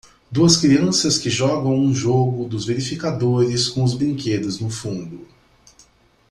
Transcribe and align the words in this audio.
Duas 0.31 0.57
crianças 0.57 1.19
que 1.19 1.29
jogam 1.29 1.75
um 1.75 1.93
jogo 1.93 2.49
dos 2.49 2.65
verificadores 2.65 3.67
com 3.69 3.83
os 3.83 3.93
brinquedos 3.93 4.59
no 4.59 4.67
fundo. 4.67 5.27